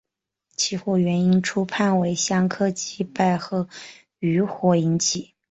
[0.57, 3.67] 起火原因初判为香客祭拜后
[4.17, 5.35] 余火引起。